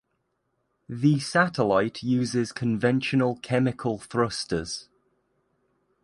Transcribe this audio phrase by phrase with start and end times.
[0.89, 4.89] The satellite uses conventional chemical thrusters.